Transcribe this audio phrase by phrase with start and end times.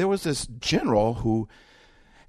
[0.00, 1.46] there was this general who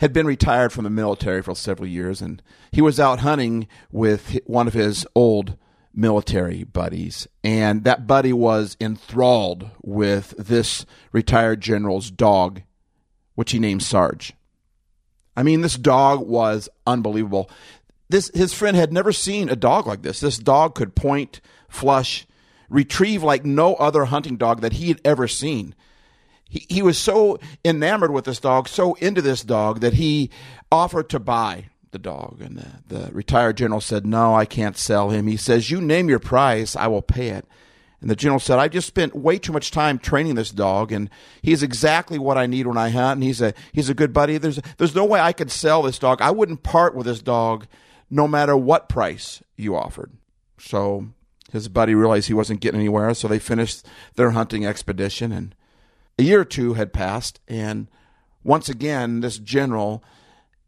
[0.02, 4.38] had been retired from the military for several years, and he was out hunting with
[4.46, 5.56] one of his old
[5.94, 7.30] military buddies.
[7.46, 12.62] And that buddy was enthralled with this retired general's dog,
[13.36, 14.34] which he named Sarge.
[15.38, 17.50] I mean, this dog was unbelievable.
[18.10, 20.20] This his friend had never seen a dog like this.
[20.20, 22.28] This dog could point, flush,
[22.68, 25.74] retrieve like no other hunting dog that he had ever seen
[26.52, 30.30] he, was so enamored with this dog, so into this dog, that he
[30.70, 32.42] offered to buy the dog.
[32.42, 35.28] And the, the retired general said, No, I can't sell him.
[35.28, 37.46] He says, You name your price, I will pay it.
[38.02, 41.10] And the general said, I've just spent way too much time training this dog, and
[41.42, 44.38] he's exactly what I need when I hunt, and he's a he's a good buddy.
[44.38, 46.22] There's there's no way I could sell this dog.
[46.22, 47.66] I wouldn't part with this dog
[48.10, 50.12] no matter what price you offered.
[50.60, 51.08] So
[51.52, 55.56] his buddy realized he wasn't getting anywhere, so they finished their hunting expedition and
[56.22, 57.88] a year or two had passed, and
[58.44, 60.04] once again, this general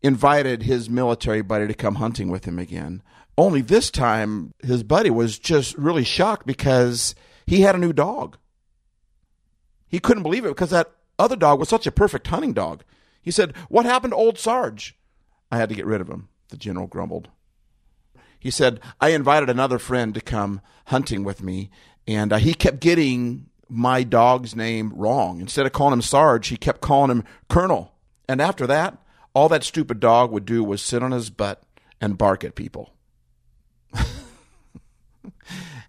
[0.01, 3.03] invited his military buddy to come hunting with him again.
[3.37, 7.13] Only this time, his buddy was just really shocked because
[7.45, 8.37] he had a new dog.
[9.87, 12.83] He couldn't believe it because that other dog was such a perfect hunting dog.
[13.21, 14.97] He said, What happened to old Sarge?
[15.51, 17.29] I had to get rid of him, the general grumbled.
[18.39, 21.69] He said, I invited another friend to come hunting with me,
[22.07, 25.39] and uh, he kept getting my dog's name wrong.
[25.41, 27.93] Instead of calling him Sarge, he kept calling him Colonel.
[28.27, 28.97] And after that,
[29.33, 31.63] all that stupid dog would do was sit on his butt
[31.99, 32.93] and bark at people.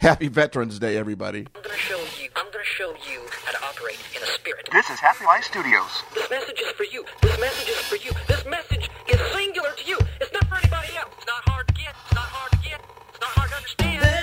[0.00, 1.46] Happy Veterans Day, everybody.
[1.54, 2.28] I'm gonna show you.
[2.36, 4.68] I'm gonna show you how to operate in a spirit.
[4.72, 6.02] This is Happy Life Studios.
[6.14, 7.04] This message is for you.
[7.22, 8.12] This message is for you.
[8.26, 9.98] This message is singular to you.
[10.20, 11.10] It's not for anybody else.
[11.16, 11.94] It's not hard to get.
[12.06, 12.80] It's not hard to get.
[13.10, 14.13] It's not hard to understand.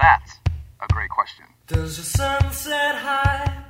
[0.00, 0.38] That's
[0.80, 1.44] a great question.
[1.66, 3.64] Does your sunset high?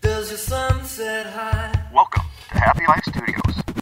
[0.00, 1.88] Does your sunset high?
[1.94, 3.79] Welcome to Happy Life Studios.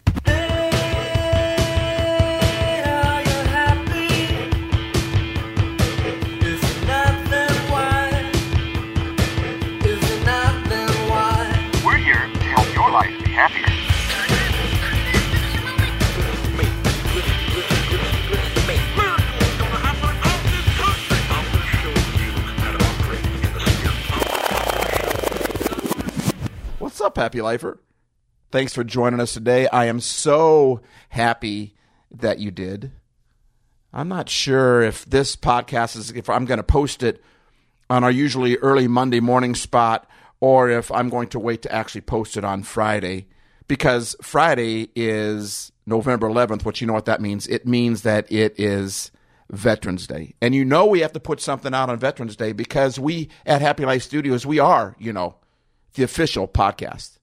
[27.19, 27.81] Happy Lifer?
[28.49, 29.67] Thanks for joining us today.
[29.67, 31.75] I am so happy
[32.09, 32.93] that you did.
[33.91, 37.21] I'm not sure if this podcast is, if I'm going to post it
[37.89, 40.09] on our usually early Monday morning spot
[40.39, 43.27] or if I'm going to wait to actually post it on Friday
[43.67, 47.47] because Friday is November 11th, which you know what that means.
[47.47, 49.11] It means that it is
[49.51, 50.35] Veterans Day.
[50.41, 53.61] And you know we have to put something out on Veterans Day because we at
[53.61, 55.35] Happy Life Studios, we are, you know,
[55.93, 57.17] the official podcast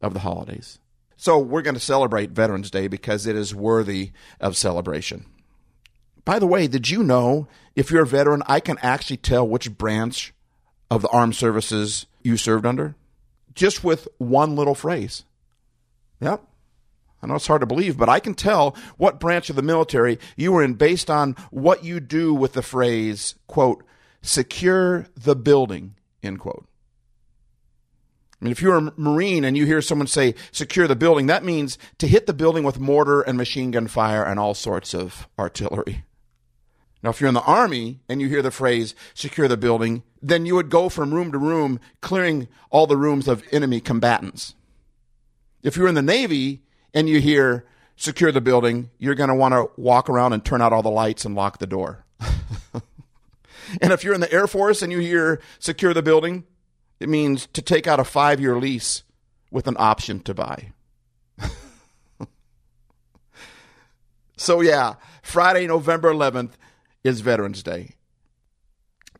[0.00, 0.78] of the holidays.
[1.16, 5.26] So we're going to celebrate Veterans Day because it is worthy of celebration.
[6.24, 9.76] By the way, did you know if you're a veteran, I can actually tell which
[9.76, 10.32] branch
[10.90, 12.94] of the armed services you served under?
[13.54, 15.24] Just with one little phrase.
[16.20, 16.42] Yep.
[17.22, 20.18] I know it's hard to believe, but I can tell what branch of the military
[20.36, 23.84] you were in based on what you do with the phrase, quote,
[24.22, 26.66] secure the building, end quote.
[28.40, 31.44] I mean, if you're a Marine and you hear someone say secure the building, that
[31.44, 35.28] means to hit the building with mortar and machine gun fire and all sorts of
[35.38, 36.04] artillery.
[37.02, 40.46] Now, if you're in the Army and you hear the phrase secure the building, then
[40.46, 44.54] you would go from room to room, clearing all the rooms of enemy combatants.
[45.62, 46.62] If you're in the Navy
[46.94, 50.62] and you hear secure the building, you're going to want to walk around and turn
[50.62, 52.04] out all the lights and lock the door.
[53.82, 56.44] and if you're in the Air Force and you hear secure the building,
[57.00, 59.02] it means to take out a five year lease
[59.50, 60.72] with an option to buy.
[64.36, 66.52] so, yeah, Friday, November 11th
[67.02, 67.94] is Veterans Day.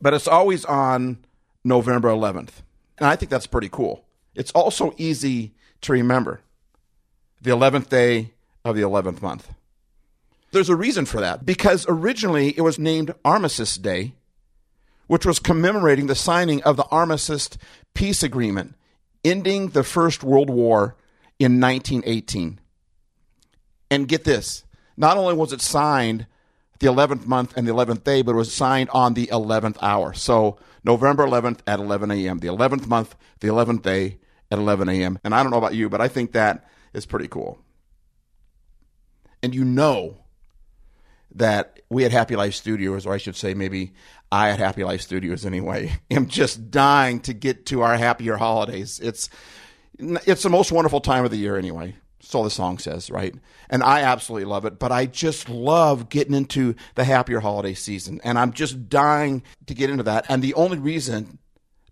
[0.00, 1.19] But it's always on
[1.64, 2.62] November 11th.
[2.99, 4.05] And I think that's pretty cool.
[4.34, 6.40] It's also easy to remember
[7.40, 8.34] the 11th day
[8.64, 9.52] of the 11th month.
[10.52, 14.14] There's a reason for that because originally it was named Armistice Day
[15.10, 17.50] which was commemorating the signing of the Armistice
[17.94, 18.76] Peace Agreement,
[19.24, 20.94] ending the First World War
[21.40, 22.60] in 1918.
[23.90, 24.62] And get this
[24.96, 26.28] not only was it signed
[26.78, 30.12] the 11th month and the 11th day, but it was signed on the 11th hour.
[30.12, 34.18] So November 11th at 11 a.m., the 11th month, the 11th day
[34.48, 35.18] at 11 a.m.
[35.24, 37.58] And I don't know about you, but I think that is pretty cool.
[39.42, 40.18] And you know
[41.34, 43.92] that we at Happy Life Studios, or I should say, maybe
[44.31, 49.00] I at Happy Life Studios anyway, am just dying to get to our happier holidays.
[49.00, 49.28] It's
[49.98, 51.96] it's the most wonderful time of the year anyway.
[52.22, 53.34] So the song says, right?
[53.69, 58.20] And I absolutely love it, but I just love getting into the happier holiday season.
[58.22, 60.26] And I'm just dying to get into that.
[60.28, 61.38] And the only reason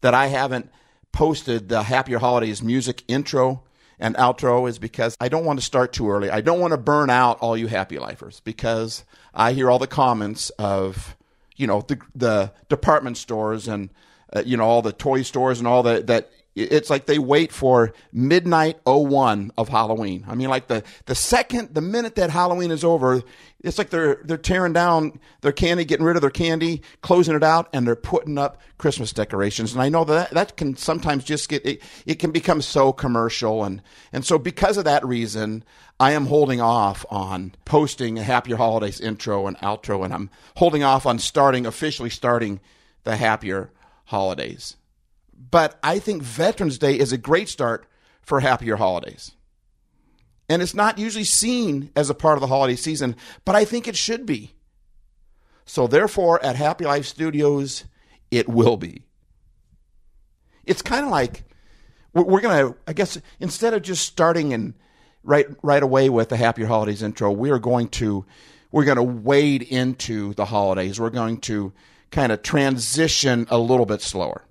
[0.00, 0.70] that I haven't
[1.12, 3.64] posted the happier holidays music intro
[4.00, 6.30] and outro is because I don't want to start too early.
[6.30, 9.04] I don't want to burn out all you happy lifers because
[9.34, 11.16] I hear all the comments of,
[11.56, 13.90] you know, the, the department stores and,
[14.32, 16.30] uh, you know, all the toy stores and all that, that
[16.62, 20.24] it's like they wait for midnight 01 of Halloween.
[20.28, 23.22] I mean, like the, the second, the minute that Halloween is over,
[23.62, 27.42] it's like they're, they're tearing down their candy, getting rid of their candy, closing it
[27.42, 29.72] out, and they're putting up Christmas decorations.
[29.72, 33.64] And I know that that can sometimes just get, it, it can become so commercial.
[33.64, 33.82] And,
[34.12, 35.64] and so because of that reason,
[36.00, 40.82] I am holding off on posting a Happier Holidays intro and outro, and I'm holding
[40.82, 42.60] off on starting, officially starting
[43.04, 43.70] the Happier
[44.06, 44.76] Holidays
[45.38, 47.86] but I think Veterans Day is a great start
[48.22, 49.32] for happier holidays.
[50.48, 53.86] And it's not usually seen as a part of the holiday season, but I think
[53.86, 54.54] it should be.
[55.64, 57.84] So, therefore, at Happy Life Studios,
[58.30, 59.04] it will be.
[60.64, 61.44] It's kind of like
[62.14, 64.74] we're going to, I guess, instead of just starting and
[65.22, 68.24] right right away with the Happier Holidays intro, we are going to
[68.70, 70.98] we're going to wade into the holidays.
[70.98, 71.72] We're going to
[72.10, 74.48] kind of transition a little bit slower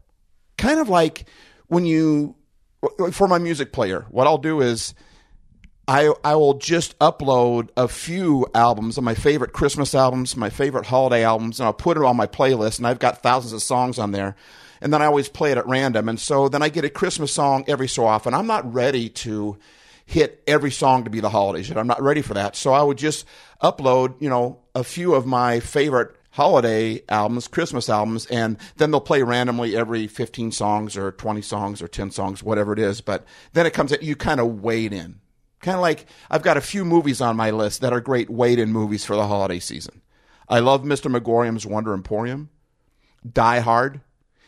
[0.57, 1.25] kind of like
[1.67, 2.35] when you
[3.11, 4.93] for my music player, what I'll do is
[5.87, 10.85] I I will just upload a few albums of my favorite Christmas albums, my favorite
[10.85, 12.77] holiday albums, and I'll put it on my playlist.
[12.77, 14.35] And I've got thousands of songs on there,
[14.81, 16.09] and then I always play it at random.
[16.09, 18.33] And so then I get a Christmas song every so often.
[18.33, 19.57] I'm not ready to
[20.05, 21.77] hit every song to be the holidays yet.
[21.77, 22.55] I'm not ready for that.
[22.55, 23.25] So I would just
[23.61, 29.01] upload, you know, a few of my favorite holiday albums, Christmas albums, and then they'll
[29.01, 33.01] play randomly every 15 songs or 20 songs or 10 songs, whatever it is.
[33.01, 35.19] But then it comes at you kind of wade in.
[35.61, 38.59] Kind of like I've got a few movies on my list that are great wade
[38.59, 40.03] in movies for the holiday season.
[40.47, 41.09] I love Mr.
[41.09, 42.51] Magorium's Wonder Emporium,
[43.27, 44.01] Die Hard,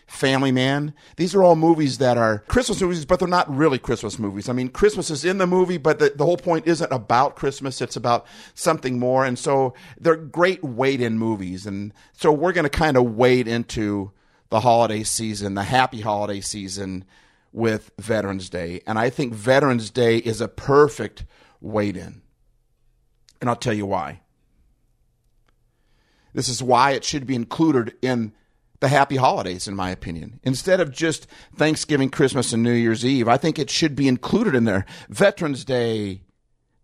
[0.10, 0.94] Family Man.
[1.18, 4.50] These are all movies that are Christmas movies, but they're not really Christmas movies.
[4.50, 7.80] I mean, Christmas is in the movie, but the, the whole point isn't about Christmas.
[7.80, 8.26] It's about
[8.56, 9.24] something more.
[9.24, 11.68] And so they're great wade in movies.
[11.68, 14.12] And so we're going to kind of wade into
[14.50, 17.06] the holiday season, the happy holiday season
[17.54, 18.82] with Veterans Day.
[18.88, 21.24] And I think Veterans Day is a perfect
[21.62, 22.24] wade in.
[23.40, 24.22] And I'll tell you why.
[26.34, 28.34] This is why it should be included in
[28.80, 30.40] the happy holidays, in my opinion.
[30.44, 34.56] Instead of just Thanksgiving, Christmas, and New Year's Eve, I think it should be included
[34.56, 34.86] in there.
[35.10, 36.22] Veterans Day,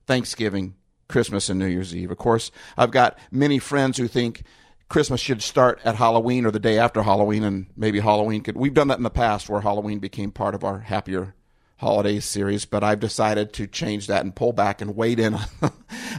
[0.05, 0.75] Thanksgiving,
[1.07, 2.11] Christmas, and New Year's Eve.
[2.11, 4.43] Of course, I've got many friends who think
[4.89, 8.57] Christmas should start at Halloween or the day after Halloween, and maybe Halloween could.
[8.57, 11.33] We've done that in the past where Halloween became part of our happier
[11.77, 15.33] holidays series, but I've decided to change that and pull back and wait in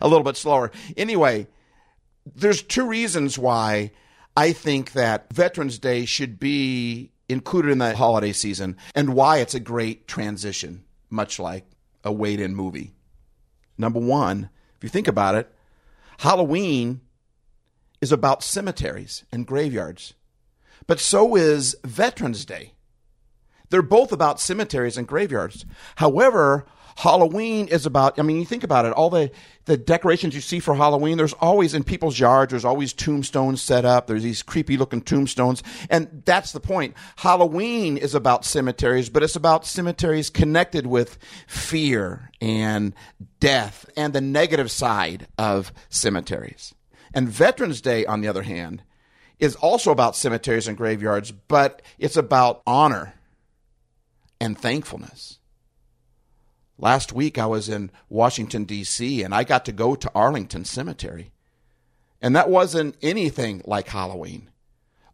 [0.01, 0.71] a little bit slower.
[0.97, 1.47] Anyway,
[2.35, 3.93] there's two reasons why
[4.37, 9.55] I think that Veterans Day should be included in the holiday season and why it's
[9.55, 11.65] a great transition, much like
[12.05, 12.93] a wait in movie.
[13.79, 15.51] Number one, if you think about it,
[16.19, 17.01] Halloween
[18.01, 20.15] is about cemeteries and graveyards,
[20.87, 22.75] but so is Veterans Day.
[23.71, 25.65] They're both about cemeteries and graveyards.
[25.97, 26.67] However,
[26.97, 29.31] Halloween is about, I mean, you think about it, all the,
[29.67, 33.85] the decorations you see for Halloween, there's always in people's yards, there's always tombstones set
[33.85, 34.07] up.
[34.07, 35.63] There's these creepy looking tombstones.
[35.91, 36.95] And that's the point.
[37.17, 42.95] Halloween is about cemeteries, but it's about cemeteries connected with fear and
[43.41, 46.75] death and the negative side of cemeteries.
[47.13, 48.83] And Veterans Day, on the other hand,
[49.39, 53.13] is also about cemeteries and graveyards, but it's about honor
[54.41, 55.39] and thankfulness.
[56.79, 61.33] Last week I was in Washington, D.C., and I got to go to Arlington Cemetery.
[62.21, 64.51] And that wasn't anything like Halloween.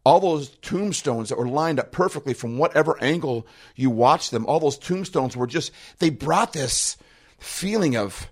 [0.05, 4.59] All those tombstones that were lined up perfectly from whatever angle you watched them, all
[4.59, 6.97] those tombstones were just, they brought this
[7.39, 8.29] feeling of,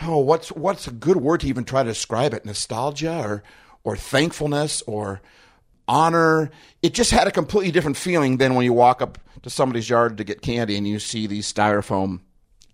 [0.00, 2.46] oh, what's, what's a good word to even try to describe it?
[2.46, 3.42] Nostalgia or,
[3.84, 5.20] or thankfulness or
[5.86, 6.50] honor.
[6.80, 10.16] It just had a completely different feeling than when you walk up to somebody's yard
[10.16, 12.20] to get candy and you see these styrofoam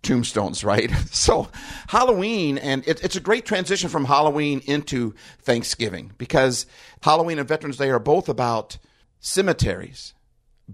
[0.02, 0.90] tombstones, right?
[1.12, 1.49] So
[1.88, 6.66] Halloween, and it, it's a great transition from Halloween into Thanksgiving because
[7.02, 8.78] Halloween and Veterans Day are both about
[9.19, 10.14] cemeteries,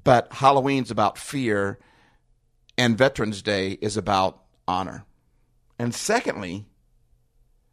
[0.04, 1.78] but Halloween's about fear,
[2.78, 5.04] and Veterans Day is about honor.
[5.78, 6.66] And secondly,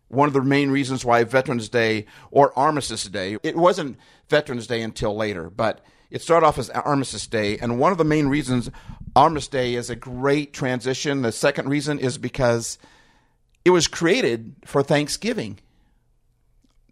[0.08, 3.98] one of the main reasons why Veterans Day or Armistice Day, it wasn't
[4.30, 5.82] Veterans Day until later, but
[6.14, 7.58] it started off as Armistice Day.
[7.58, 8.70] And one of the main reasons
[9.16, 12.78] Armistice Day is a great transition, the second reason is because
[13.66, 15.60] it was created for Thanksgiving.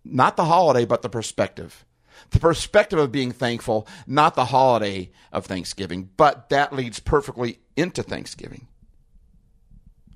[0.04, 1.86] Not the holiday, but the perspective.
[2.32, 8.02] The perspective of being thankful, not the holiday of Thanksgiving, but that leads perfectly into
[8.02, 8.68] Thanksgiving.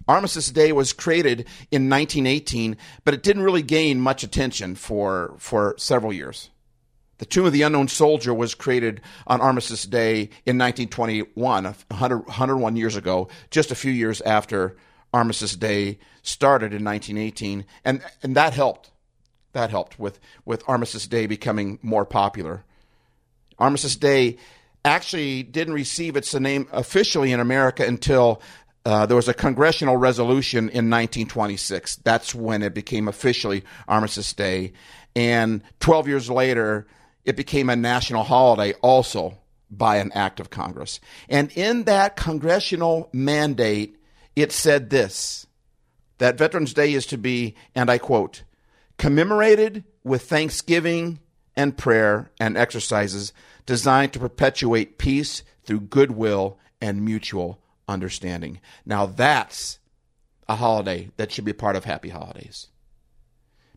[0.08, 5.76] Armistice Day was created in 1918, but it didn't really gain much attention for, for
[5.78, 6.50] several years.
[7.18, 12.76] The Tomb of the Unknown Soldier was created on Armistice Day in 1921, 100, 101
[12.76, 14.76] years ago, just a few years after
[15.14, 18.92] Armistice Day started in 1918, and, and that helped.
[19.54, 22.66] That helped with, with Armistice Day becoming more popular.
[23.58, 24.38] Armistice Day
[24.84, 28.42] actually didn't receive its name officially in America until
[28.86, 31.96] uh, there was a congressional resolution in 1926.
[31.98, 34.74] That's when it became officially Armistice Day.
[35.16, 36.86] And 12 years later,
[37.26, 39.38] it became a national holiday also
[39.70, 41.00] by an act of Congress.
[41.28, 43.98] And in that congressional mandate,
[44.36, 45.48] it said this
[46.18, 48.44] that Veterans Day is to be, and I quote,
[48.98, 51.20] commemorated with thanksgiving
[51.58, 53.34] and prayer and exercises
[53.66, 58.62] designed to perpetuate peace through goodwill and mutual understanding.
[58.86, 59.80] Now that's
[60.48, 62.68] a holiday that should be part of happy holidays.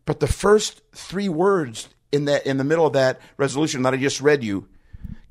[0.05, 3.97] But the first three words in that in the middle of that resolution that I
[3.97, 4.67] just read you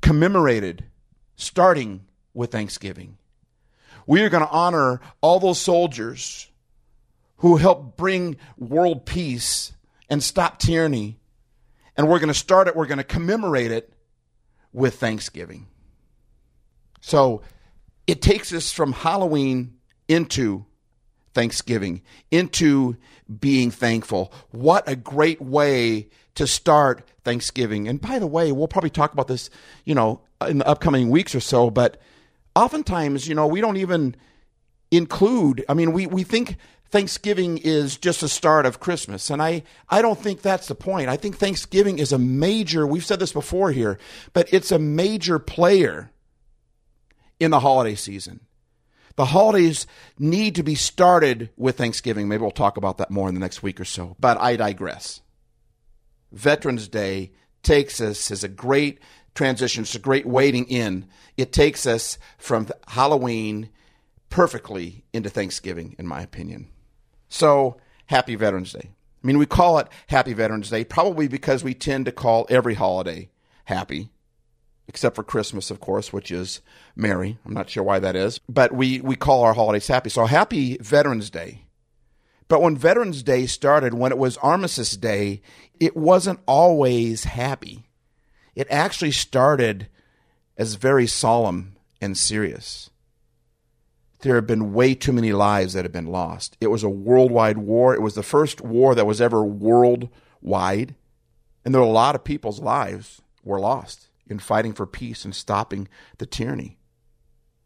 [0.01, 0.85] commemorated
[1.35, 3.17] starting with Thanksgiving.
[4.05, 6.49] We are going to honor all those soldiers
[7.37, 9.73] who helped bring world peace
[10.09, 11.19] and stop tyranny.
[11.95, 13.93] And we're going to start it, we're going to commemorate it
[14.71, 15.67] with Thanksgiving.
[17.01, 17.41] So
[18.07, 19.75] it takes us from Halloween
[20.07, 20.65] into
[21.33, 22.97] Thanksgiving, into
[23.39, 24.33] being thankful.
[24.51, 26.09] What a great way
[26.39, 27.89] to start Thanksgiving.
[27.89, 29.49] And by the way, we'll probably talk about this,
[29.83, 31.99] you know, in the upcoming weeks or so, but
[32.55, 34.15] oftentimes, you know, we don't even
[34.89, 36.55] include, I mean, we, we think
[36.91, 39.29] Thanksgiving is just the start of Christmas.
[39.29, 41.09] And I, I don't think that's the point.
[41.09, 43.99] I think Thanksgiving is a major, we've said this before here,
[44.31, 46.11] but it's a major player
[47.37, 48.39] in the holiday season.
[49.17, 49.85] The holidays
[50.17, 52.29] need to be started with Thanksgiving.
[52.29, 55.19] Maybe we'll talk about that more in the next week or so, but I digress.
[56.31, 57.31] Veterans Day
[57.63, 58.99] takes us as a great
[59.35, 61.05] transition, it's a great wading in.
[61.37, 63.69] It takes us from Halloween
[64.29, 66.69] perfectly into Thanksgiving, in my opinion.
[67.29, 68.89] So, happy Veterans Day.
[69.23, 72.73] I mean, we call it Happy Veterans Day probably because we tend to call every
[72.73, 73.29] holiday
[73.65, 74.09] happy
[74.89, 76.61] except for Christmas, of course, which is
[76.95, 77.37] merry.
[77.45, 80.09] I'm not sure why that is, but we, we call our holidays happy.
[80.09, 81.65] So happy Veterans Day.
[82.49, 85.41] But when Veterans Day started, when it was Armistice Day,
[85.79, 87.87] it wasn't always happy.
[88.55, 89.87] It actually started
[90.57, 92.89] as very solemn and serious.
[94.21, 96.57] There have been way too many lives that have been lost.
[96.59, 97.93] It was a worldwide war.
[97.93, 100.95] It was the first war that was ever worldwide.
[101.63, 105.35] And there were a lot of people's lives were lost in fighting for peace and
[105.35, 105.87] stopping
[106.17, 106.79] the tyranny.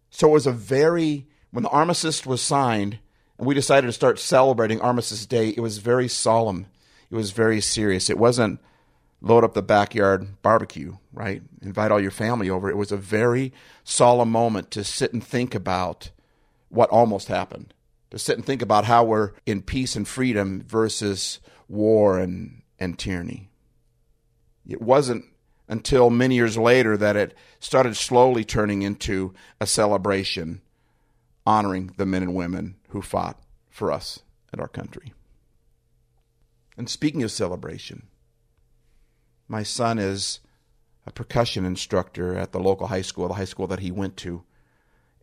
[0.10, 3.00] So it was a very, when the armistice was signed
[3.38, 6.68] and we decided to start celebrating Armistice Day, it was very solemn.
[7.10, 8.10] It was very serious.
[8.10, 8.60] It wasn't
[9.22, 11.42] load up the backyard barbecue, right?
[11.62, 12.70] Invite all your family over.
[12.70, 16.12] It was a very solemn moment to sit and think about
[16.70, 17.74] what almost happened,
[18.12, 23.00] to sit and think about how we're in peace and freedom versus war and, and
[23.00, 23.50] tyranny.
[24.68, 25.26] It wasn't
[25.68, 30.62] until many years later that it started slowly turning into a celebration
[31.46, 34.20] honoring the men and women who fought for us
[34.52, 35.14] and our country.
[36.78, 38.08] And speaking of celebration,
[39.48, 40.40] my son is
[41.06, 44.44] a percussion instructor at the local high school, the high school that he went to.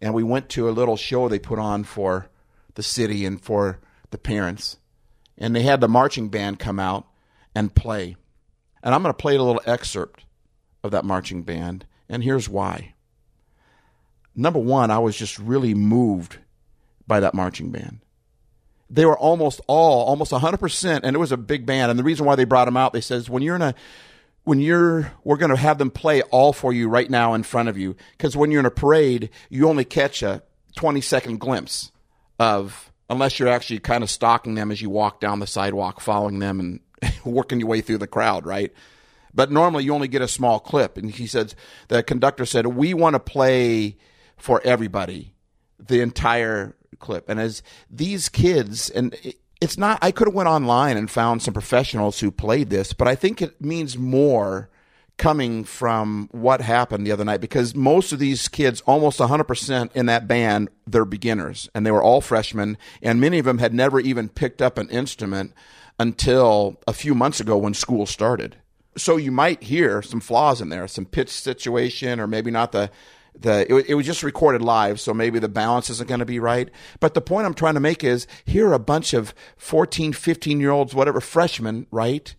[0.00, 2.28] And we went to a little show they put on for
[2.74, 4.76] the city and for the parents.
[5.38, 7.06] And they had the marching band come out
[7.54, 8.16] and play.
[8.82, 10.24] And I'm going to play a little excerpt
[10.82, 12.94] of that marching band, and here's why.
[14.34, 16.38] Number one, I was just really moved
[17.06, 18.00] by that marching band.
[18.88, 21.90] They were almost all, almost 100%, and it was a big band.
[21.90, 23.74] And the reason why they brought them out, they says, when you're in a,
[24.44, 27.68] when you're, we're going to have them play all for you right now in front
[27.68, 27.96] of you.
[28.12, 30.42] Because when you're in a parade, you only catch a
[30.76, 31.92] 20 second glimpse
[32.38, 36.38] of, unless you're actually kind of stalking them as you walk down the sidewalk, following
[36.38, 36.80] them and
[37.24, 38.72] working your way through the crowd, right?
[39.34, 40.96] But normally you only get a small clip.
[40.96, 41.54] And he said,
[41.88, 43.96] the conductor said, we want to play
[44.40, 45.34] for everybody
[45.78, 47.28] the entire clip.
[47.28, 49.16] And as these kids, and
[49.60, 53.08] it's not I could have went online and found some professionals who played this, but
[53.08, 54.68] I think it means more
[55.16, 60.06] coming from what happened the other night because most of these kids, almost 100% in
[60.06, 64.00] that band, they're beginners and they were all freshmen and many of them had never
[64.00, 65.52] even picked up an instrument
[65.98, 68.56] until a few months ago when school started.
[68.96, 72.90] So you might hear some flaws in there, some pitch situation or maybe not the
[73.38, 76.38] the it, it was just recorded live so maybe the balance isn't going to be
[76.38, 76.70] right.
[76.98, 80.60] But the point i'm trying to make is here are a bunch of 14 15
[80.60, 82.34] year olds whatever freshmen right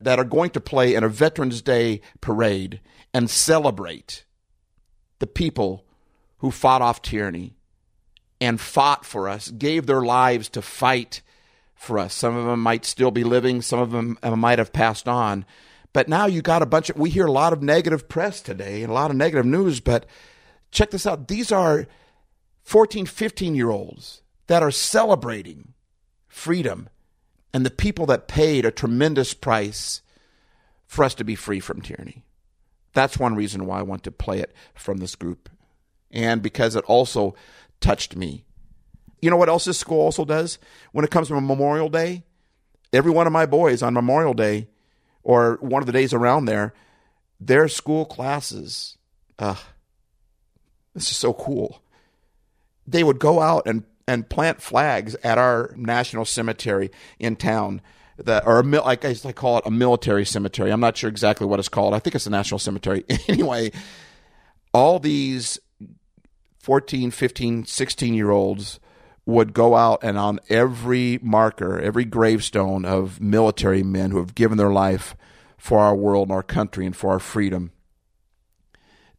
[0.00, 2.80] that are going to play in a veterans day parade
[3.14, 4.24] and celebrate
[5.18, 5.84] the people
[6.38, 7.56] who fought off tyranny
[8.40, 11.22] and fought for us gave their lives to fight
[11.74, 12.14] for us.
[12.14, 15.44] Some of them might still be living some of them uh, might have passed on
[15.96, 18.82] but now you got a bunch of, we hear a lot of negative press today
[18.82, 20.04] and a lot of negative news, but
[20.70, 21.26] check this out.
[21.26, 21.86] These are
[22.64, 25.72] 14, 15 year olds that are celebrating
[26.28, 26.90] freedom
[27.54, 30.02] and the people that paid a tremendous price
[30.86, 32.26] for us to be free from tyranny.
[32.92, 35.48] That's one reason why I want to play it from this group.
[36.10, 37.34] And because it also
[37.80, 38.44] touched me.
[39.22, 40.58] You know what else this school also does?
[40.92, 42.24] When it comes to Memorial Day,
[42.92, 44.68] every one of my boys on Memorial Day
[45.26, 46.72] or one of the days around there,
[47.40, 48.96] their school classes,
[49.40, 49.56] uh,
[50.94, 51.82] this is so cool.
[52.86, 57.82] They would go out and, and plant flags at our national cemetery in town.
[58.18, 60.70] That, or a, like I I call it a military cemetery.
[60.70, 61.92] I'm not sure exactly what it's called.
[61.92, 63.04] I think it's a national cemetery.
[63.28, 63.72] anyway,
[64.72, 65.58] all these
[66.60, 68.78] 14, 15, 16 year olds
[69.26, 74.56] would go out and on every marker, every gravestone of military men who have given
[74.56, 75.16] their life
[75.58, 77.72] for our world and our country and for our freedom,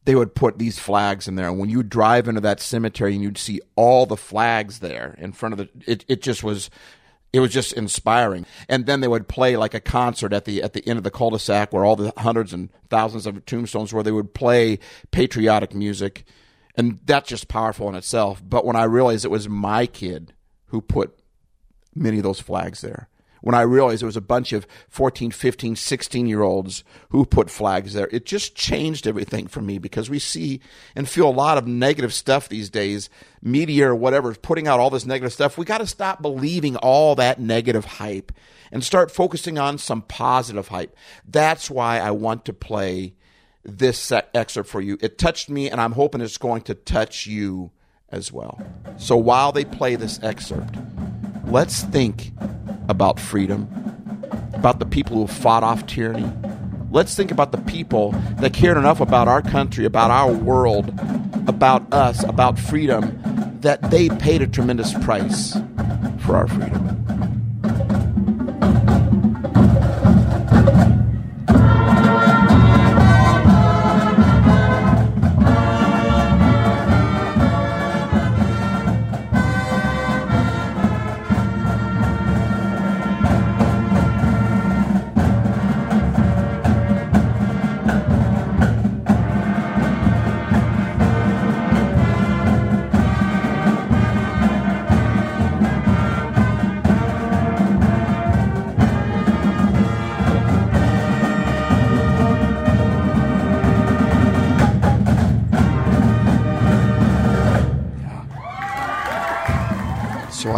[0.04, 1.48] they would put these flags in there.
[1.48, 5.32] And when you drive into that cemetery and you'd see all the flags there in
[5.32, 6.70] front of the, it, it just was,
[7.34, 8.46] it was just inspiring.
[8.66, 11.10] And then they would play like a concert at the at the end of the
[11.10, 14.78] cul-de-sac where all the hundreds and thousands of tombstones where they would play
[15.10, 16.24] patriotic music.
[16.78, 18.40] And that's just powerful in itself.
[18.42, 20.32] But when I realized it was my kid
[20.66, 21.18] who put
[21.92, 23.08] many of those flags there,
[23.40, 27.50] when I realized it was a bunch of 14, 15, 16 year olds who put
[27.50, 30.60] flags there, it just changed everything for me because we see
[30.94, 33.10] and feel a lot of negative stuff these days.
[33.42, 35.58] Media or whatever putting out all this negative stuff.
[35.58, 38.32] We got to stop believing all that negative hype
[38.70, 40.94] and start focusing on some positive hype.
[41.26, 43.14] That's why I want to play
[43.64, 44.98] this excerpt for you.
[45.00, 47.70] It touched me, and I'm hoping it's going to touch you
[48.10, 48.60] as well.
[48.96, 50.74] So while they play this excerpt,
[51.44, 52.32] let's think
[52.88, 53.68] about freedom,
[54.54, 56.30] about the people who fought off tyranny.
[56.90, 60.88] Let's think about the people that cared enough about our country, about our world,
[61.46, 63.20] about us, about freedom,
[63.60, 65.52] that they paid a tremendous price
[66.20, 66.97] for our freedom.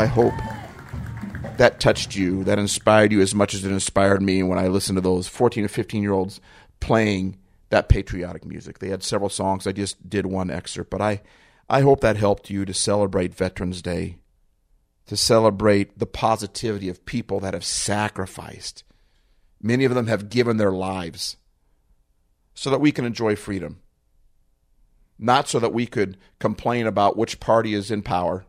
[0.01, 0.33] I hope
[1.59, 4.97] that touched you, that inspired you as much as it inspired me when I listened
[4.97, 6.41] to those 14 or 15 year olds
[6.81, 7.37] playing
[7.69, 8.79] that patriotic music.
[8.79, 9.67] They had several songs.
[9.67, 11.21] I just did one excerpt, but I,
[11.69, 14.17] I hope that helped you to celebrate Veterans Day,
[15.05, 18.85] to celebrate the positivity of people that have sacrificed.
[19.61, 21.37] Many of them have given their lives
[22.55, 23.83] so that we can enjoy freedom,
[25.19, 28.47] not so that we could complain about which party is in power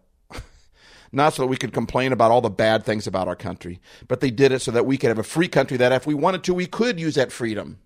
[1.12, 4.22] not so that we could complain about all the bad things about our country, but
[4.22, 6.44] they did it so that we could have a free country that if we wanted
[6.46, 7.80] to, we could use that freedom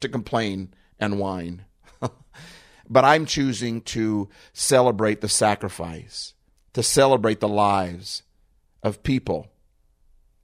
[0.00, 1.64] to complain and whine.
[2.88, 6.34] but I'm choosing to celebrate the sacrifice,
[6.74, 8.22] to celebrate the lives
[8.82, 9.48] of people.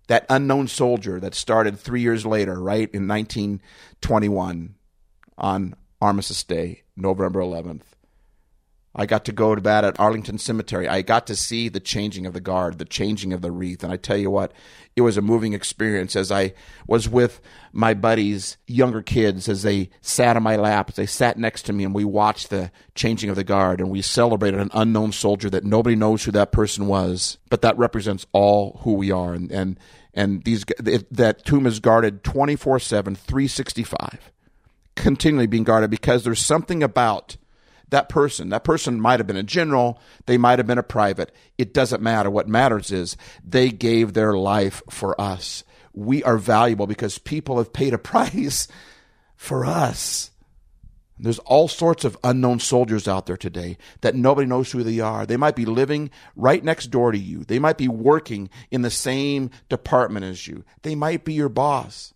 [0.08, 4.76] That unknown soldier that started three years later, right, in 1921
[5.36, 7.95] on Armistice Day, November 11th.
[8.98, 10.88] I got to go to bat at Arlington Cemetery.
[10.88, 13.85] I got to see the changing of the guard, the changing of the wreath.
[13.85, 14.52] And I tell you what,
[14.96, 16.54] it was a moving experience as I
[16.87, 21.38] was with my buddies, younger kids, as they sat on my lap, as they sat
[21.38, 24.70] next to me, and we watched the changing of the guard and we celebrated an
[24.72, 29.11] unknown soldier that nobody knows who that person was, but that represents all who we
[29.11, 29.35] are.
[29.35, 29.78] And, and,
[30.14, 34.32] and these, that tomb is guarded 24 7, 365,
[34.94, 37.37] continually being guarded because there's something about
[37.90, 38.49] that person.
[38.49, 41.33] That person might have been a general, they might have been a private.
[41.59, 42.31] It doesn't matter.
[42.31, 45.64] What matters is they gave their life for us.
[45.92, 48.68] We are valuable because people have paid a price
[49.37, 50.31] for us.
[51.18, 55.25] There's all sorts of unknown soldiers out there today that nobody knows who they are.
[55.25, 57.44] They might be living right next door to you.
[57.44, 60.64] They might be working in the same department as you.
[60.83, 62.12] They might be your boss.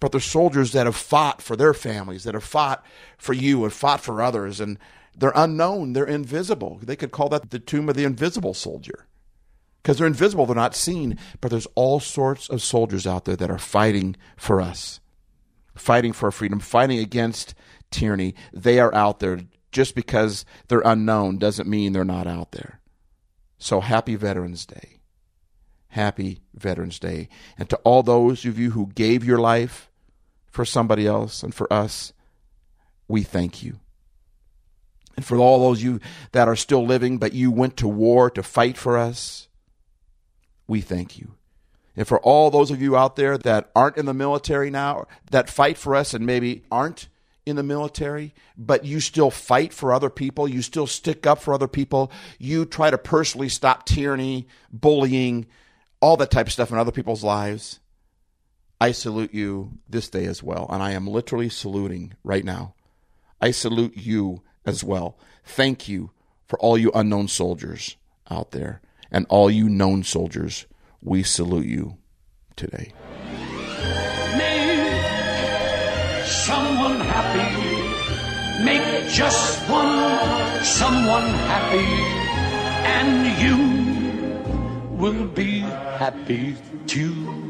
[0.00, 2.84] But they're soldiers that have fought for their families, that have fought
[3.18, 4.58] for you and fought for others.
[4.58, 4.78] And
[5.16, 6.80] they're unknown, they're invisible.
[6.82, 9.06] They could call that the tomb of the invisible soldier.
[9.82, 11.18] Because they're invisible, they're not seen.
[11.40, 15.00] But there's all sorts of soldiers out there that are fighting for us,
[15.74, 17.54] fighting for freedom, fighting against
[17.90, 18.34] tyranny.
[18.52, 19.40] They are out there.
[19.72, 22.80] Just because they're unknown doesn't mean they're not out there.
[23.58, 25.00] So happy Veterans Day.
[25.88, 27.28] Happy Veterans Day.
[27.58, 29.89] And to all those of you who gave your life
[30.50, 32.12] for somebody else and for us,
[33.08, 33.78] we thank you.
[35.16, 36.00] And for all those you
[36.32, 39.48] that are still living, but you went to war to fight for us,
[40.66, 41.32] we thank you.
[41.96, 45.50] And for all those of you out there that aren't in the military now, that
[45.50, 47.08] fight for us and maybe aren't
[47.44, 51.52] in the military, but you still fight for other people, you still stick up for
[51.52, 55.46] other people, you try to personally stop tyranny, bullying,
[56.00, 57.79] all that type of stuff in other people's lives.
[58.80, 60.66] I salute you this day as well.
[60.70, 62.74] And I am literally saluting right now.
[63.40, 65.18] I salute you as well.
[65.44, 66.12] Thank you
[66.46, 67.96] for all you unknown soldiers
[68.30, 70.66] out there and all you known soldiers.
[71.02, 71.98] We salute you
[72.56, 72.92] today.
[74.36, 78.64] Make someone happy.
[78.64, 81.86] Make just one someone happy.
[82.86, 87.49] And you will be happy too.